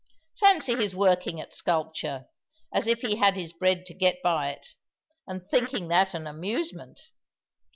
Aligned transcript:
Fancy 0.39 0.73
his 0.73 0.95
working 0.95 1.39
at 1.39 1.53
sculpture, 1.53 2.25
as 2.73 2.87
if 2.87 3.01
he 3.01 3.17
had 3.17 3.35
his 3.37 3.53
bread 3.53 3.85
to 3.85 3.93
get 3.93 4.19
by 4.23 4.49
it 4.49 4.73
and 5.27 5.45
thinking 5.45 5.89
that 5.89 6.15
an 6.15 6.25
amusement! 6.25 7.11